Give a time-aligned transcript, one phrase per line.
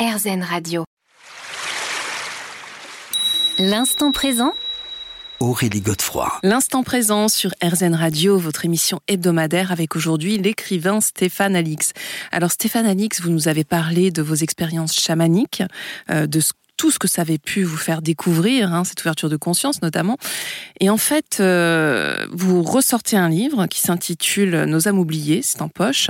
[0.00, 0.84] RZN Radio.
[3.58, 4.54] L'instant présent
[5.40, 6.30] Aurélie Godefroy.
[6.42, 11.92] L'instant présent sur RZN Radio, votre émission hebdomadaire avec aujourd'hui l'écrivain Stéphane Alix.
[12.32, 15.62] Alors Stéphane Alix, vous nous avez parlé de vos expériences chamaniques,
[16.10, 19.28] euh, de ce tout ce que ça avait pu vous faire découvrir, hein, cette ouverture
[19.28, 20.16] de conscience notamment.
[20.80, 25.68] Et en fait, euh, vous ressortez un livre qui s'intitule Nos âmes oubliées, c'est en
[25.68, 26.08] poche.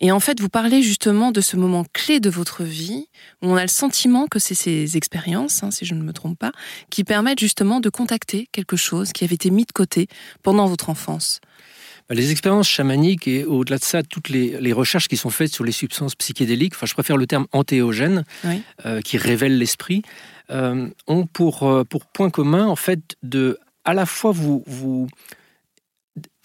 [0.00, 3.08] Et en fait, vous parlez justement de ce moment clé de votre vie
[3.42, 6.38] où on a le sentiment que c'est ces expériences, hein, si je ne me trompe
[6.38, 6.52] pas,
[6.88, 10.08] qui permettent justement de contacter quelque chose qui avait été mis de côté
[10.42, 11.42] pendant votre enfance.
[12.10, 15.72] Les expériences chamaniques et au-delà de ça, toutes les, recherches qui sont faites sur les
[15.72, 18.24] substances psychédéliques, enfin je préfère le terme antéogène,
[18.86, 20.02] euh, qui révèle l'esprit,
[20.50, 25.08] euh, ont pour, euh, pour point commun en fait de à la fois vous, vous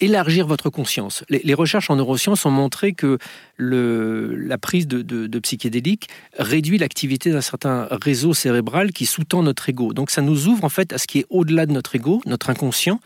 [0.00, 1.24] élargir votre conscience.
[1.28, 3.18] Les, recherches en neurosciences ont montré que
[3.58, 9.92] la prise de, de, psychédéliques réduit l'activité d'un certain réseau cérébral qui sous-tend notre ego.
[9.92, 12.50] Donc ça nous ouvre en fait à ce qui est au-delà de notre ego, notre
[12.50, 13.00] inconscient,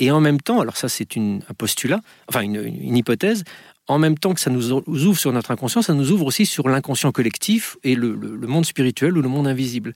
[0.00, 3.44] et en même temps, alors ça c'est un postulat, enfin une, hypothèse,
[3.86, 6.68] en même temps que ça nous ouvre sur notre inconscient, ça nous ouvre aussi sur
[6.68, 9.94] l'inconscient collectif et le, monde spirituel ou le monde invisible.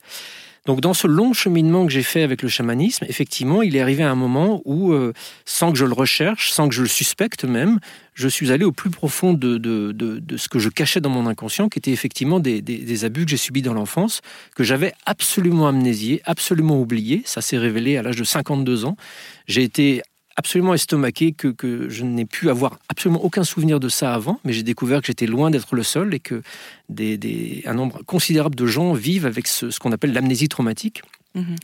[0.66, 4.02] Donc dans ce long cheminement que j'ai fait avec le chamanisme, effectivement, il est arrivé
[4.02, 5.12] à un moment où, euh,
[5.44, 7.80] sans que je le recherche, sans que je le suspecte même,
[8.14, 9.92] je suis allé au plus profond de,
[10.36, 13.36] ce que je cachais dans mon inconscient, qui était effectivement des, des abus que j'ai
[13.36, 14.22] subis dans l'enfance,
[14.56, 17.22] que j'avais absolument amnésié, absolument oublié.
[17.26, 18.96] Ça s'est révélé à l'âge de 52 ans.
[19.46, 20.02] J'ai été
[20.36, 24.52] absolument estomaqué que, que je n'ai pu avoir absolument aucun souvenir de ça avant, mais
[24.52, 26.42] j'ai découvert que j'étais loin d'être le seul et que
[26.88, 31.02] des, des, un nombre considérable de gens vivent avec ce, qu'on appelle l'amnésie traumatique.
[31.34, 31.56] Mhm.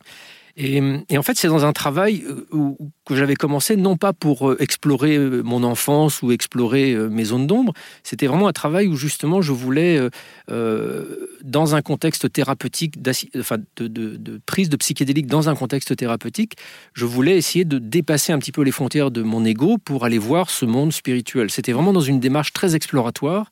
[0.57, 0.81] Et,
[1.17, 2.73] en fait, c'est dans un travail euh,
[3.07, 7.47] que j'avais commencé, non pas pour euh, explorer euh, mon enfance ou explorer mes zones
[7.47, 10.01] d'ombre, c'était vraiment un travail où justement je voulais,
[10.49, 12.95] dans un contexte thérapeutique,
[13.39, 16.55] enfin, de, de, prise de psychédélique dans un contexte thérapeutique,
[16.95, 20.19] je voulais essayer de dépasser un petit peu les frontières de mon ego pour aller
[20.19, 21.51] voir ce monde spirituel.
[21.51, 23.51] C'était vraiment dans une démarche très exploratoire.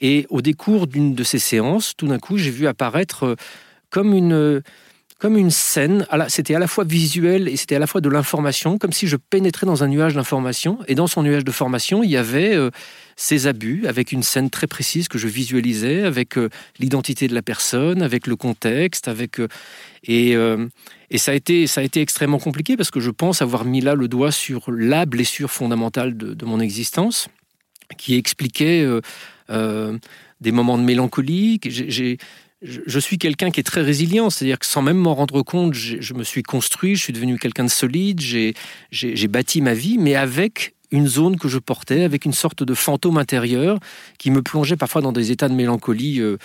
[0.00, 3.36] Et au décours d'une de ces séances, tout d'un coup, j'ai vu apparaître
[3.90, 4.62] comme une
[5.20, 6.06] comme une scène.
[6.28, 9.16] C'était à la fois visuel et c'était à la fois de l'information, comme si je
[9.16, 10.78] pénétrais dans un nuage d'information.
[10.88, 12.70] Et dans son nuage de formation, il y avait euh,
[13.16, 16.48] ces abus, avec une scène très précise que je visualisais, avec euh,
[16.78, 19.48] l'identité de la personne, avec le contexte, avec euh,
[21.10, 23.80] et, ça a été ça a été extrêmement compliqué parce que je pense avoir mis
[23.80, 27.28] là le doigt sur la blessure fondamentale de, mon existence,
[27.96, 28.84] qui expliquait
[29.48, 31.60] des moments de mélancolie.
[32.64, 36.14] Je, suis quelqu'un qui est très résilient, c'est-à-dire que sans même m'en rendre compte, je
[36.14, 40.74] me suis construit, je suis devenu quelqu'un de solide, j'ai bâti ma vie, mais avec
[40.90, 43.78] une zone que je portais, avec une sorte de fantôme intérieur
[44.18, 46.38] qui me plongeait parfois dans des états de mélancolie euh,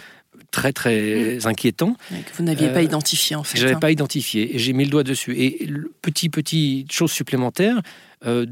[0.51, 1.39] très très mmh.
[1.41, 3.57] que vous n'aviez pas euh, identifié en fait.
[3.59, 3.79] Je n'avais hein.
[3.79, 5.39] pas identifié et j'ai mis le doigt dessus.
[5.39, 5.69] Et
[6.01, 7.81] petit petit chose supplémentaire,
[8.25, 8.47] euh,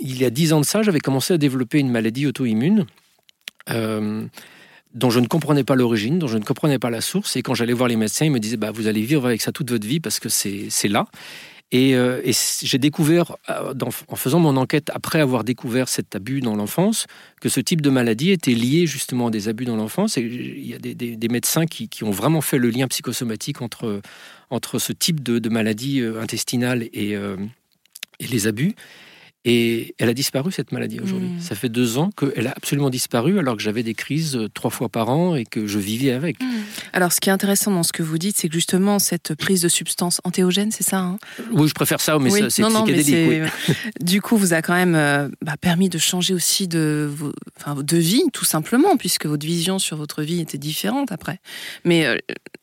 [0.00, 2.86] il y a dix ans de ça, j'avais commencé à développer une maladie auto-immune
[4.94, 7.36] dont je ne comprenais pas l'origine, dont je ne comprenais pas la source.
[7.36, 9.52] Et quand j'allais voir les médecins, ils me disaient bah, Vous allez vivre avec ça
[9.52, 11.06] toute votre vie parce que c'est là.
[11.74, 12.20] Et, euh,
[12.62, 13.72] j'ai découvert, euh,
[14.08, 17.06] en faisant mon enquête après avoir découvert cet abus dans l'enfance,
[17.40, 20.18] que ce type de maladie était lié justement à des abus dans l'enfance.
[20.18, 24.02] Et il y a des, médecins qui, ont vraiment fait le lien psychosomatique entre,
[24.50, 28.74] entre ce type de, maladie euh, intestinale et, et les abus.
[29.44, 31.28] Et elle a disparu, cette maladie, aujourd'hui.
[31.28, 31.40] Hmm.
[31.40, 34.70] Ça fait deux ans qu'elle a absolument disparu, alors que j'avais des crises euh, trois
[34.70, 36.40] fois par an et que je vivais avec.
[36.40, 36.46] Hmm.
[36.92, 39.60] Alors, ce qui est intéressant dans ce que vous dites, c'est que justement, cette prise
[39.62, 41.18] de substances antéogènes, c'est ça hein?
[41.52, 43.50] Oui, je préfère ça, mais c'est psychédélique.
[44.00, 47.10] Du coup, vous a quand même euh, bah, permis de changer aussi de,
[47.76, 51.40] de vie, tout simplement, puisque votre vision sur votre vie était différente après.
[51.84, 52.16] Mais euh,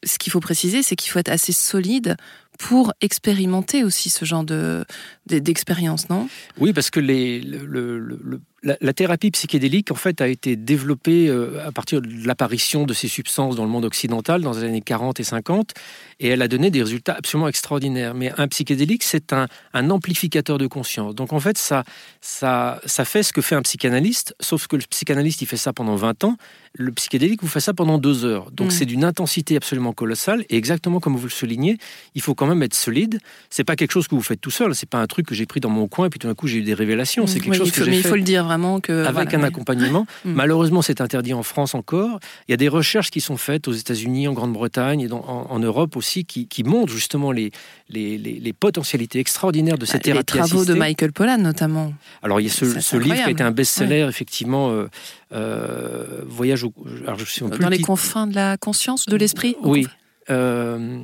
[0.04, 2.16] ce qu'il faut préciser, c'est qu'il faut être assez solide
[2.59, 4.86] pour expérimenter aussi ce genre de
[5.25, 6.28] d'expérience, non?
[6.59, 12.02] Oui, parce que le, la, thérapie psychédélique, en fait, a été développée euh, à partir
[12.02, 15.74] de l'apparition de ces substances dans le monde occidental dans les années 40 et 50,
[16.19, 18.13] et elle a donné des résultats absolument extraordinaires.
[18.13, 21.16] Mais un psychédélique, c'est un, amplificateur de conscience.
[21.16, 21.84] Donc, en fait, ça,
[22.22, 25.72] ça, ça fait ce que fait un psychanalyste, sauf que le psychanalyste, il fait ça
[25.74, 26.36] pendant 20 ans.
[26.74, 28.51] Le psychédélique vous fait ça pendant deux heures.
[28.51, 28.72] Donc, mm.
[28.72, 30.45] c'est d'une intensité absolument colossale.
[30.50, 31.78] Et exactement comme vous le soulignez,
[32.13, 33.19] il faut quand même être solide.
[33.50, 34.75] C'est pas quelque chose que vous faites tout seul.
[34.75, 36.48] C'est pas un truc que j'ai pris dans mon coin et puis tout d'un coup
[36.48, 37.25] j'ai eu des révélations.
[37.25, 37.44] C'est mm.
[37.44, 40.06] quelque chose que j'ai Mais il faut le dire vraiment que avec un accompagnement.
[40.25, 40.34] Mm.
[40.34, 42.19] Malheureusement, c'est interdit en France encore.
[42.48, 45.96] Il y a des recherches qui sont faites aux États-Unis, en Grande-Bretagne et en, Europe
[45.96, 47.51] aussi, qui, montrent justement les,
[47.90, 51.94] les, potentialités extraordinaires de cette thérapie Les travaux de Michael Pollan, notamment.
[52.22, 54.90] Alors, il y a ce, livre qui a été un best-seller, effectivement, euh,
[55.34, 56.74] euh, Voyage au...
[57.06, 59.88] Alors, je Dans les confins de la conscience, de l'esprit Oui.
[60.30, 61.00] Euh,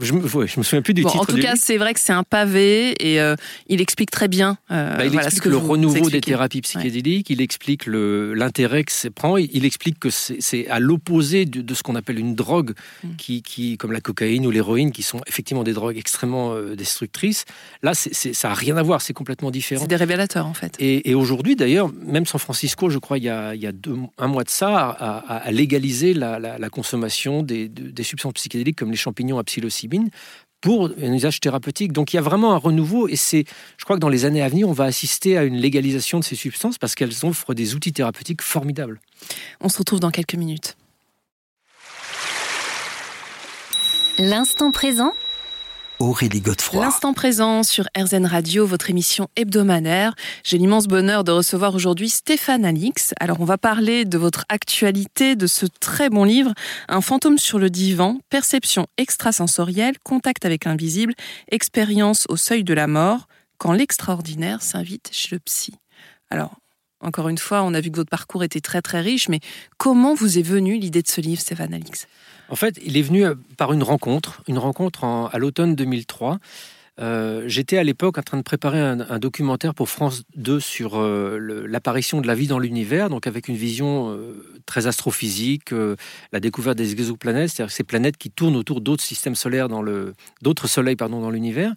[0.00, 1.20] je, me, me souviens plus du titre.
[1.20, 3.34] En tout cas, c'est vrai que c'est un pavé et euh,
[3.68, 4.58] il explique très bien.
[4.70, 9.36] Euh, bah, il explique le renouveau des thérapies psychédéliques, il explique l'intérêt que ça prend,
[9.36, 12.72] il, explique que c'est à l'opposé de, ce qu'on appelle une drogue,
[13.02, 13.08] mm.
[13.16, 17.44] qui, qui, comme la cocaïne ou l'héroïne, qui sont effectivement des drogues extrêmement destructrices.
[17.82, 19.80] Là, ça n'a rien à voir, c'est complètement différent.
[19.80, 20.74] C'est des révélateurs en fait.
[20.78, 23.96] Et, aujourd'hui, d'ailleurs, même San Francisco, je crois, il y a, il y a deux,
[24.18, 28.96] un mois de ça, a, légalisé la, la, consommation des, des substances psychédéliques comme les
[28.96, 30.10] champignons à psilocybine
[30.60, 31.92] pour un usage thérapeutique.
[31.92, 33.44] Donc il y a vraiment un renouveau et c'est,
[33.78, 36.24] je crois que dans les années à venir, on va assister à une légalisation de
[36.24, 39.00] ces substances parce qu'elles offrent des outils thérapeutiques formidables.
[39.60, 40.76] On se retrouve dans quelques minutes.
[44.18, 45.12] L'instant présent
[46.00, 46.82] Aurélie Godefroy.
[46.82, 50.14] L'instant présent sur RZN Radio, votre émission hebdomadaire.
[50.42, 53.12] J'ai l'immense bonheur de recevoir aujourd'hui Stéphane Alix.
[53.20, 56.54] Alors, on va parler de votre actualité, de ce très bon livre,
[56.88, 61.12] Un fantôme sur le divan, perception extrasensorielle, contact avec l'invisible,
[61.50, 65.74] expérience au seuil de la mort, quand l'extraordinaire s'invite chez le psy.
[66.30, 66.56] Alors,
[67.00, 69.40] encore une fois, on a vu que votre parcours était très très riche, mais
[69.78, 72.06] comment vous est venue l'idée de ce livre, Stéphane Alix
[72.48, 76.38] En fait, il est venu euh, par une rencontre, une rencontre à l'automne 2003.
[77.00, 81.66] Euh, j'étais à l'époque en train de préparer un, documentaire pour France 2 sur euh,
[81.66, 84.18] l'apparition de la vie dans l'univers, donc avec une vision
[84.66, 85.72] très astrophysique,
[86.32, 89.82] la découverte des exoplanètes, c'est-à-dire ces planètes qui tournent autour d'autres systèmes solaires dans
[90.42, 91.72] d'autres soleils dans l'univers.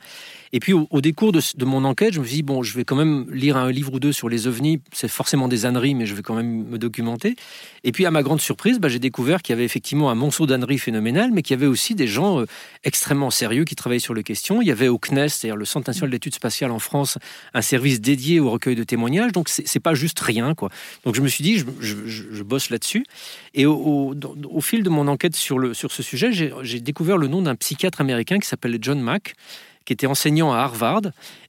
[0.55, 2.95] Et puis au, décours de, mon enquête, je me suis dit, bon, je vais quand
[2.95, 4.81] même lire un livre ou deux sur les ovnis.
[4.91, 7.35] C'est forcément des âneries, mais je vais quand même me documenter.
[7.83, 10.45] Et puis à ma grande surprise, bah, j'ai découvert qu'il y avait effectivement un monceau
[10.45, 12.45] d'âneries phénoménal, mais qu'il y avait aussi des gens euh,
[12.83, 14.61] extrêmement sérieux qui travaillaient sur les questions.
[14.61, 17.17] Il y avait au CNES, c'est-à-dire le Centre national d'études spatiales en France,
[17.53, 19.31] un service dédié au recueil de témoignages.
[19.31, 20.69] Donc c'est pas juste rien, quoi.
[21.05, 23.05] Donc je me suis dit, je, bosse là-dessus.
[23.53, 24.13] Et au,
[24.49, 27.55] au, fil de mon enquête sur, le, sur ce sujet, j'ai découvert le nom d'un
[27.55, 29.35] psychiatre américain qui s'appelle John Mack
[29.85, 31.01] qui était enseignant à Harvard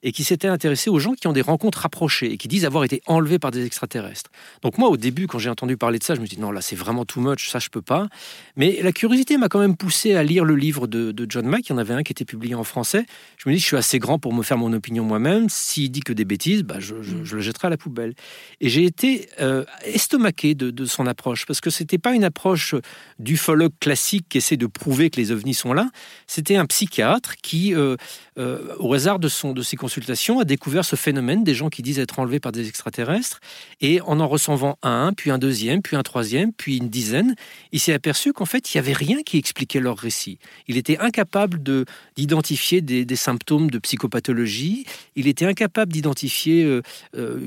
[0.03, 2.85] et qui s'était intéressé aux gens qui ont des rencontres rapprochées et qui disent avoir
[2.85, 4.31] été enlevés par des extraterrestres.
[4.63, 6.51] Donc moi, au début, quand j'ai entendu parler de ça, je me suis dit non,
[6.51, 8.09] là, c'est vraiment too much, ça, je peux pas.
[8.57, 11.69] Mais la curiosité m'a quand même poussé à lire le livre de, John Mack.
[11.69, 13.07] Il y en avait un qui était publié en français.
[13.39, 15.49] Je me dis, je suis assez grand pour me faire mon opinion moi-même.
[15.49, 18.15] S'il dit que des bêtises, bah, je, le jetterai à la poubelle.
[18.61, 22.75] Et j'ai été euh, estomaqué de, son approche parce que c'était pas une approche
[23.19, 25.89] d'ufologue classique qui essaie de prouver que les ovnis sont là.
[26.27, 27.97] C'était un psychiatre qui euh,
[28.37, 31.83] euh, au hasard de, son, de ses consultations, a découvert ce phénomène des gens qui
[31.83, 33.41] disent être enlevés par des extraterrestres.
[33.81, 37.37] Et en en recevant un, puis un deuxième, puis un troisième, puis une dizaine,
[37.71, 40.39] il s'est aperçu qu'en fait, il n'y avait rien qui expliquait leur récit.
[40.67, 41.85] Il était incapable de,
[42.17, 44.85] d'identifier des, symptômes de psychopathologie.
[45.15, 46.83] Il était incapable d'identifier euh,
[47.17, 47.39] euh,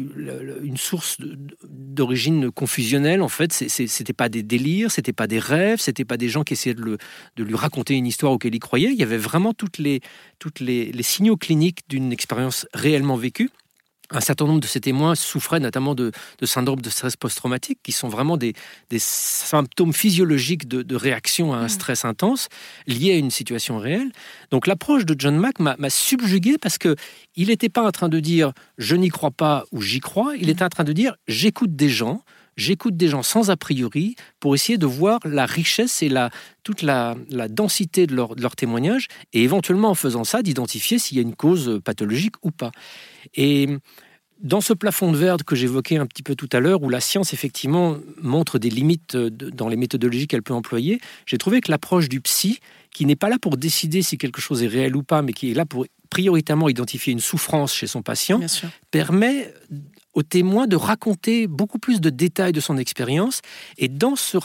[0.63, 1.17] une source
[1.67, 3.21] d'origine confusionnelle.
[3.21, 6.53] En fait, c'était pas des délires, c'était pas des rêves, c'était pas des gens qui
[6.53, 6.97] essayaient de, le,
[7.35, 8.91] de lui raconter une histoire auquel il croyait.
[8.91, 9.99] Il y avait vraiment toutes les,
[10.39, 13.49] toutes les les, signaux cliniques d'une expérience réellement vécue.
[14.09, 16.13] Un certain nombre de ces témoins souffraient notamment de,
[16.43, 18.53] syndrome de stress post-traumatique, qui sont vraiment des,
[18.97, 21.69] symptômes physiologiques de, réaction à un mmh.
[21.69, 22.47] stress intense
[22.87, 24.11] lié à une situation réelle.
[24.49, 26.95] Donc l'approche de John Mack m'a subjugué parce que
[27.35, 30.47] il n'était pas en train de dire je n'y crois pas ou j'y crois, il
[30.47, 30.51] mmh.
[30.51, 32.23] était en train de dire j'écoute des gens,
[32.57, 36.29] j'écoute des gens sans a priori pour essayer de voir la richesse et la,
[36.63, 37.15] toute la,
[37.49, 41.35] densité de leur, de témoignage et éventuellement en faisant ça d'identifier s'il y a une
[41.35, 42.71] cause pathologique ou pas.
[43.35, 43.69] Et
[44.39, 46.99] dans ce plafond de verre que j'évoquais un petit peu tout à l'heure, où la
[46.99, 52.09] science effectivement montre des limites dans les méthodologies qu'elle peut employer, j'ai trouvé que l'approche
[52.09, 52.59] du psy,
[52.91, 55.51] qui n'est pas là pour décider si quelque chose est réel ou pas, mais qui
[55.51, 58.39] est là pour prioritairement identifier une souffrance chez son patient,
[58.91, 59.53] permet
[60.17, 63.41] au témoin de raconter beaucoup plus de détails de son expérience.
[63.77, 64.39] Et dans ce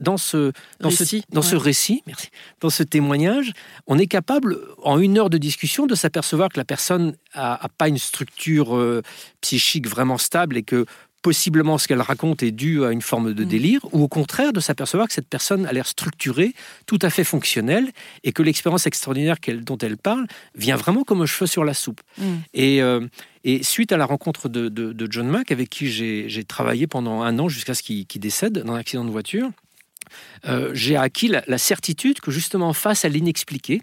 [0.00, 2.28] dans ce, dans récit, ce, dans ce récit, merci,
[2.62, 3.52] dans ce témoignage,
[3.86, 7.88] on est capable, en une heure de discussion, de s'apercevoir que la personne a, pas
[7.88, 9.02] une structure euh,
[9.42, 10.86] psychique vraiment stable et que
[11.22, 13.48] possiblement ce qu'elle raconte est dû à une forme de mm.
[13.48, 16.54] délire, ou au contraire de s'apercevoir que cette personne a l'air structurée,
[16.86, 17.90] tout à fait fonctionnelle,
[18.24, 22.00] et que l'expérience extraordinaire dont elle parle vient vraiment comme un cheveu sur la soupe.
[22.18, 22.24] Mm.
[22.54, 23.06] Et, euh,
[23.44, 27.48] et, suite à la rencontre de, John Mack, avec qui j'ai travaillé pendant un an
[27.48, 29.50] jusqu'à ce qu'il décède dans un accident de voiture,
[30.46, 33.82] euh, j'ai acquis la certitude que justement face à l'inexpliqué,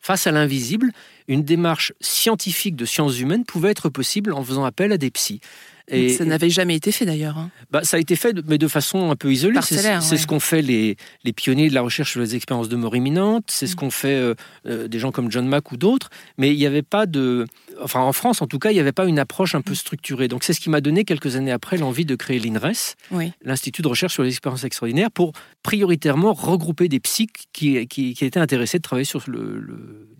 [0.00, 0.92] face à l'invisible,
[1.28, 5.40] une démarche scientifique de sciences humaines pouvait être possible en faisant appel à des psys.
[5.88, 7.36] Et, ça n'avait jamais été fait d'ailleurs.
[7.36, 7.50] Hein.
[7.70, 9.60] Bah, ça a été fait, mais de façon un peu isolée.
[9.62, 12.96] C'est ce qu'ont fait les, les, pionniers de la recherche sur les expériences de mort
[12.96, 13.76] imminente, c'est ce mm.
[13.76, 14.34] qu'ont fait euh,
[14.66, 17.46] euh, des gens comme John Mack ou d'autres, mais il n'y avait pas de...
[17.82, 19.76] Enfin, en France, en tout cas, il n'y avait pas une approche un peu mm.
[19.76, 20.28] structurée.
[20.28, 22.94] Donc, c'est ce qui m'a donné, quelques années après, l'envie de créer l'INRES,
[23.42, 28.38] l'Institut de recherche sur les expériences extraordinaires, pour prioritairement regrouper des psychiques qui, qui, étaient
[28.38, 29.22] intéressés de travailler sur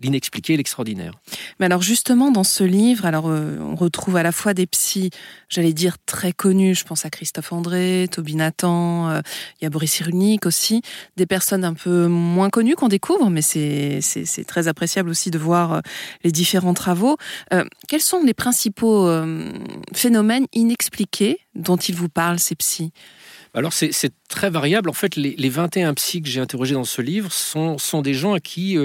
[0.01, 1.13] l'inexpliqué et l'extraordinaire.
[1.59, 5.09] Mais alors, justement, dans ce livre, alors, euh, on retrouve à la fois des psys
[5.55, 6.75] j'allais dire, très connus.
[6.75, 9.21] Je pense à Christophe André, Toby Nathan, euh,
[9.59, 10.81] il y a Boris Cyrulnik aussi.
[11.15, 14.01] Des personnes un peu moins connues qu'on découvre, mais c'est
[14.45, 15.79] très appréciable aussi de voir euh,
[16.23, 17.17] les différents travaux.
[17.53, 19.09] Euh, quels sont les principaux
[19.93, 22.91] phénomènes inexpliqués dont ils vous parlent, ces psys?
[23.53, 24.89] Alors c'est très variable.
[24.89, 28.13] En fait, les, les 21 psys que j'ai interrogés dans ce livre sont, sont des
[28.13, 28.77] gens à qui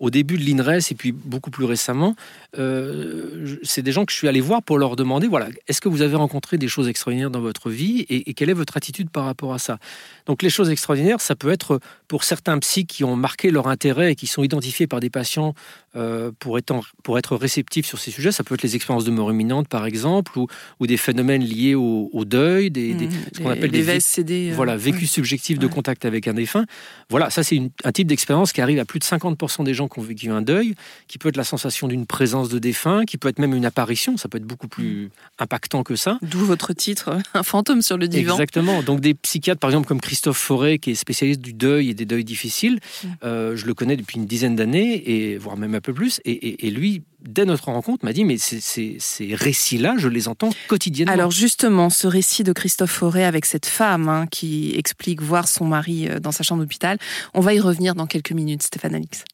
[0.00, 2.14] au début de l'INRES et puis beaucoup plus récemment,
[2.58, 5.88] euh, c'est des gens que je suis allé voir pour leur demander, voilà, est-ce que
[5.88, 9.24] vous avez rencontré des choses extraordinaires dans votre vie et, quelle est votre attitude par
[9.24, 9.78] rapport à ça?
[10.26, 14.12] Donc les choses extraordinaires, ça peut être pour certains psys qui ont marqué leur intérêt
[14.12, 15.54] et qui sont identifiés par des patients
[15.96, 18.30] euh, pour, être, pour être réceptifs sur ces sujets.
[18.30, 20.46] Ça peut être les expériences de mort imminente, par exemple, ou,
[20.78, 24.50] ou des phénomènes liés au, deuil, des, mmh, ce qu'on appelle des, VSCD.
[24.50, 26.64] Euh, voilà, vécus subjectifs de contact avec un défunt.
[27.10, 29.98] Voilà, ça c'est un type d'expérience qui arrive à plus de 50% des gens qui
[29.98, 30.74] ont vécu un deuil,
[31.06, 34.16] qui peut être la sensation d'une présence de défunt, qui peut être même une apparition,
[34.16, 35.10] ça peut être beaucoup plus mm.
[35.40, 36.18] impactant que ça.
[36.22, 38.34] D'où votre titre, un fantôme sur le divan.
[38.34, 38.82] Exactement.
[38.82, 42.06] Donc des psychiatres, par exemple comme Christophe Forêt, qui est spécialiste du deuil et des
[42.06, 43.08] deuils difficiles, mm.
[43.24, 46.70] euh, je le connais depuis une dizaine d'années, et voire même un peu plus, et,
[46.70, 48.98] lui, dès notre rencontre, m'a dit, mais ces,
[49.34, 51.12] récits-là, je les entends quotidiennement.
[51.12, 55.64] Alors justement, ce récit de Christophe Forêt avec cette femme hein, qui explique voir son
[55.64, 56.98] mari euh, dans sa chambre d'hôpital,
[57.34, 59.24] on va y revenir dans quelques minutes, Stéphane Alix.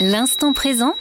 [0.00, 0.94] L'instant présent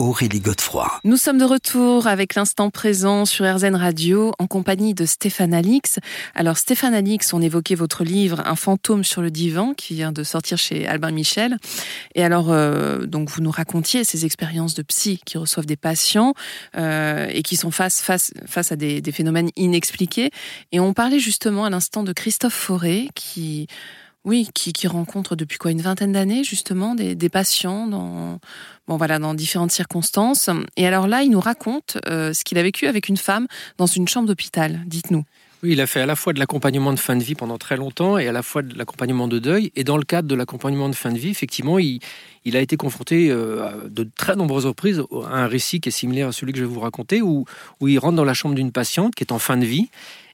[0.00, 0.90] Aurélie Godefroy.
[1.04, 5.98] Nous sommes de retour avec l'instant présent sur RZN Radio en compagnie de Stéphane Alix.
[6.34, 10.22] Alors Stéphane Alix, on évoquait votre livre Un fantôme sur le divan qui vient de
[10.22, 11.58] sortir chez Albin Michel.
[12.14, 16.32] Et alors euh, donc vous nous racontiez ces expériences de psy qui reçoivent des patients
[16.78, 20.30] euh, et qui sont face face face à des, des phénomènes inexpliqués.
[20.72, 23.66] Et on parlait justement à l'instant de Christophe Forêt qui
[24.24, 28.38] oui, qui, rencontre depuis quoi une vingtaine d'années justement des, patients dans
[28.86, 30.50] bon voilà dans différentes circonstances.
[30.76, 33.46] Et alors là, il nous raconte euh, ce qu'il a vécu avec une femme
[33.78, 34.80] dans une chambre d'hôpital.
[34.86, 35.24] Dites-nous.
[35.62, 37.76] Oui, il a fait à la fois de l'accompagnement de fin de vie pendant très
[37.76, 39.72] longtemps et à la fois de l'accompagnement de deuil.
[39.76, 42.00] Et dans le cadre de l'accompagnement de fin de vie, effectivement, il,
[42.54, 46.32] a été confronté euh, de très nombreuses reprises à un récit qui est similaire à
[46.32, 47.44] celui que je vais vous raconter, où,
[47.80, 49.90] où il rentre dans la chambre d'une patiente qui est en fin de vie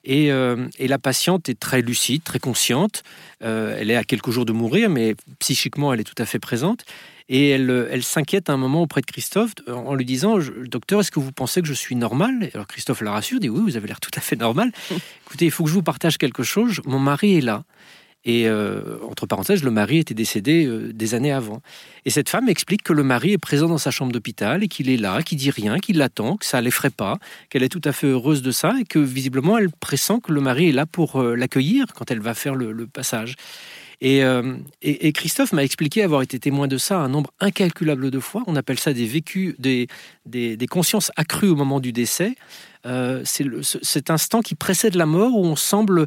[0.08, 3.02] euh, et, la patiente est très lucide, très consciente.
[3.42, 6.38] Euh, elle est à quelques jours de mourir, mais psychiquement, elle est tout à fait
[6.38, 6.84] présente.
[7.28, 11.10] Et elle, elle s'inquiète à un moment auprès de Christophe en lui disant Docteur, est-ce
[11.10, 12.50] que vous pensez que je suis normal?
[12.54, 14.70] Alors Christophe la rassure, dit Oui, vous avez l'air tout à fait normal.
[15.26, 16.80] Écoutez, il faut que je vous partage quelque chose.
[16.84, 17.64] Mon mari est là.
[18.26, 21.62] Et euh, entre parenthèses, le mari était décédé euh, des années avant.
[22.04, 24.90] Et cette femme explique que le mari est présent dans sa chambre d'hôpital et qu'il
[24.90, 27.18] est là, qu'il dit rien, qu'il l'attend, que ça l'effraie pas,
[27.50, 30.40] qu'elle est tout à fait heureuse de ça et que visiblement elle pressent que le
[30.40, 33.36] mari est là pour euh, l'accueillir quand elle va faire le, passage.
[34.00, 34.22] Et,
[35.14, 38.42] Christophe m'a expliqué avoir été témoin de ça un nombre incalculable de fois.
[38.46, 39.88] On appelle ça des vécus, des,
[40.26, 42.34] des consciences accrues au moment du décès.
[42.84, 43.46] c'est
[43.82, 46.06] cet instant qui précède la mort où on semble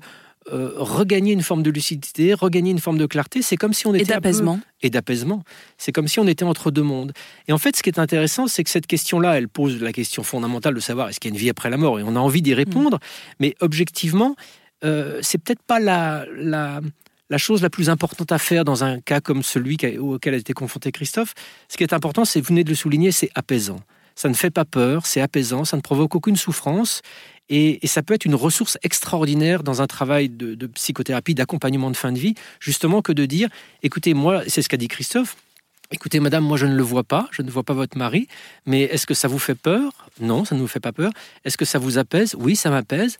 [0.51, 3.41] euh, regagner une forme de lucidité, regagner une forme de clarté.
[3.41, 4.03] C'est comme si on était.
[4.03, 4.59] Et d'apaisement.
[4.81, 5.43] Et d'apaisement.
[5.77, 7.13] C'est comme si on était entre deux mondes.
[7.47, 10.23] Et en fait, ce qui est intéressant, c'est que cette question-là, elle pose la question
[10.23, 11.99] fondamentale de savoir est-ce qu'il y a une vie après la mort?
[11.99, 12.97] Et on a envie d'y répondre.
[12.97, 13.35] Mm.
[13.39, 14.35] Mais objectivement,
[14.83, 16.81] euh, c'est peut-être pas la, la,
[17.29, 20.53] la chose la plus importante à faire dans un cas comme celui auquel a été
[20.53, 21.33] confronté Christophe.
[21.67, 23.79] Ce qui est important, c'est, vous venez de le souligner, c'est apaisant.
[24.15, 27.01] Ça ne fait pas peur, c'est apaisant, ça ne provoque aucune souffrance.
[27.49, 32.11] Et, ça peut être une ressource extraordinaire dans un travail de, psychothérapie, d'accompagnement de fin
[32.11, 33.49] de vie, justement que de dire,
[33.83, 35.35] écoutez, moi, c'est ce qu'a dit Christophe,
[35.91, 38.27] Écoutez, madame, moi je ne le vois pas, je ne vois pas votre mari,
[38.67, 40.07] mais est-ce que ça vous fait peur?
[40.19, 41.11] Non, ça ne vous fait pas peur.
[41.45, 42.35] Est-ce que ça vous apaise?
[42.37, 43.17] Oui, ça m'apaise.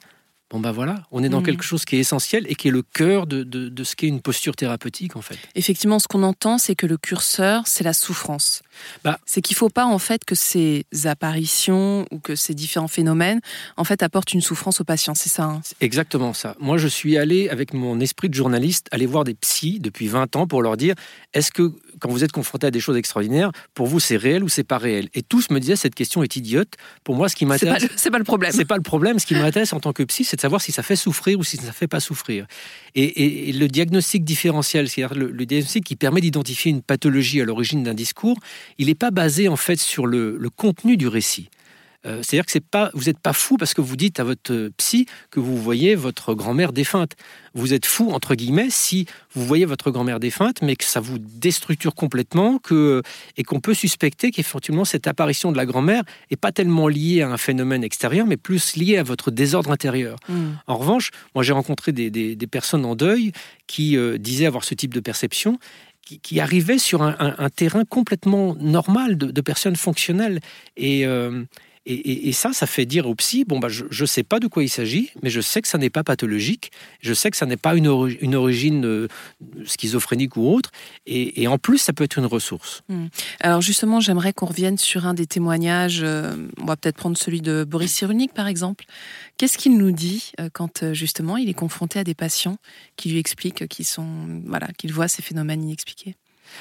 [0.50, 1.44] Bon ben voilà, on est dans mmh.
[1.44, 4.20] quelque chose qui est essentiel et qui est le cœur de, de, ce qu'est une
[4.20, 5.38] posture thérapeutique en fait.
[5.54, 8.62] Effectivement, ce qu'on entend, c'est que le curseur, c'est la souffrance.
[9.04, 12.88] Bah, c'est qu'il ne faut pas en fait que ces apparitions ou que ces différents
[12.88, 13.40] phénomènes
[13.76, 16.56] en fait apportent une souffrance aux patients, c'est ça hein Exactement ça.
[16.58, 20.34] Moi, je suis allé avec mon esprit de journaliste aller voir des psys depuis 20
[20.34, 20.96] ans pour leur dire
[21.32, 24.48] est-ce que quand vous êtes confronté à des choses extraordinaires, pour vous c'est réel ou
[24.48, 25.10] c'est pas réel?
[25.14, 26.74] Et tous me disaient cette question est idiote.
[27.04, 28.52] Pour moi, ce qui m'intéresse, c'est pas, pas, le problème.
[28.52, 29.20] C'est pas le problème.
[29.20, 31.56] Ce qui m'intéresse en tant que psy, c'est savoir si ça fait souffrir ou si
[31.56, 32.46] ça ne fait pas souffrir.
[32.94, 37.94] Et, le diagnostic différentiel, c'est-à-dire le, diagnostic qui permet d'identifier une pathologie à l'origine d'un
[37.94, 38.38] discours,
[38.78, 41.48] il n'est pas basé en fait sur le, contenu du récit.
[42.06, 44.70] Euh, c'est-à-dire que c'est pas, vous n'êtes pas fou parce que vous dites à votre
[44.78, 47.12] psy que vous voyez votre grand-mère défunte.
[47.54, 51.18] Vous êtes fou, entre guillemets, si vous voyez votre grand-mère défunte, mais que ça vous
[51.18, 53.02] déstructure complètement que,
[53.36, 57.28] et qu'on peut suspecter qu'effectivement cette apparition de la grand-mère n'est pas tellement liée à
[57.28, 60.16] un phénomène extérieur, mais plus liée à votre désordre intérieur.
[60.28, 60.34] Mmh.
[60.66, 63.32] En revanche, moi j'ai rencontré des, personnes en deuil
[63.66, 65.58] qui euh, disaient avoir ce type de perception
[66.22, 70.40] qui, arrivaient sur un, terrain complètement normal de, personnes fonctionnelles.
[70.76, 71.44] Et, euh,
[71.86, 74.62] et, ça, ça fait dire au psy, bon, bah, je ne sais pas de quoi
[74.62, 77.56] il s'agit, mais je sais que ça n'est pas pathologique, je sais que ça n'est
[77.56, 79.08] pas une, origine euh,
[79.64, 80.70] schizophrénique ou autre,
[81.06, 82.82] et, en plus, ça peut être une ressource.
[82.88, 83.06] Hmm.
[83.40, 87.40] Alors justement, j'aimerais qu'on revienne sur un des témoignages, euh, on va peut-être prendre celui
[87.40, 88.84] de Boris Cyrulnik, par exemple.
[89.38, 92.58] Qu'est-ce qu'il nous dit euh, quand justement il est confronté à des patients
[92.96, 96.14] qui lui expliquent qu'ils sont, voilà, qu'ils voient ces phénomènes inexpliqués?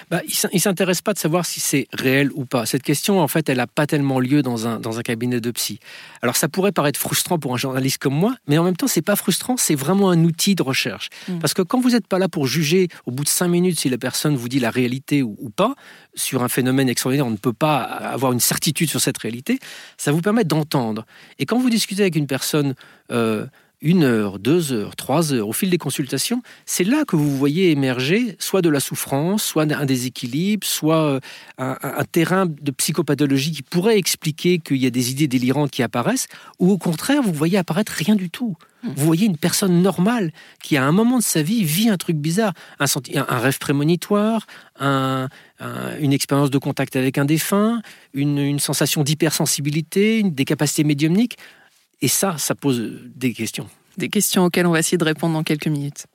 [0.09, 2.65] Bah, il ne s'intéresse pas de savoir si c'est réel ou pas.
[2.65, 5.51] Cette question, en fait, elle n'a pas tellement lieu dans un, dans un cabinet de
[5.51, 5.79] psy.
[6.21, 9.01] Alors, ça pourrait paraître frustrant pour un journaliste comme moi, mais en même temps, c'est
[9.01, 11.09] pas frustrant, c'est vraiment un outil de recherche.
[11.27, 11.39] Mm.
[11.39, 13.89] Parce que quand vous n'êtes pas là pour juger au bout de cinq minutes si
[13.89, 15.75] la personne vous dit la réalité ou, pas,
[16.15, 19.59] sur un phénomène extraordinaire, on ne peut pas avoir une certitude sur cette réalité,
[19.97, 21.05] ça vous permet d'entendre.
[21.37, 22.75] Et quand vous discutez avec une personne...
[23.11, 23.45] Euh,
[23.81, 27.71] une heure, deux heures, trois heures, au fil des consultations, c'est là que vous voyez
[27.71, 31.19] émerger soit de la souffrance, soit un déséquilibre, soit euh,
[31.57, 36.27] un, terrain de psychopathologie qui pourrait expliquer qu'il y a des idées délirantes qui apparaissent,
[36.59, 38.57] ou au contraire, vous voyez apparaître rien du tout.
[38.83, 38.89] Hmm.
[38.95, 40.31] Vous voyez une personne normale
[40.61, 44.45] qui, à un moment de sa vie, vit un truc bizarre, un, un rêve prémonitoire,
[44.81, 47.81] une expérience de contact avec un défunt,
[48.13, 51.37] une, une sensation d'hypersensibilité, des capacités médiumniques.
[52.01, 53.67] Et ça, ça pose des questions.
[53.97, 56.05] Des questions auxquelles on va essayer de répondre dans quelques minutes.